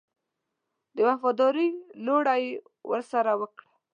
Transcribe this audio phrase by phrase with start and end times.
[0.95, 1.67] د وفاداري
[2.05, 2.51] لوړه یې
[2.91, 3.69] ورسره وکړه.